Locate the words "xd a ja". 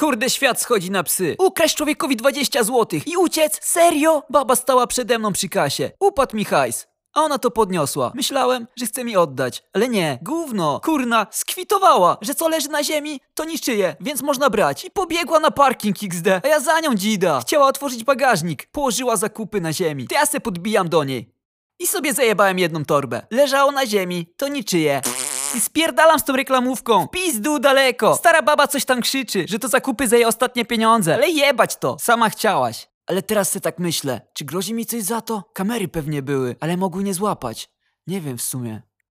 16.02-16.60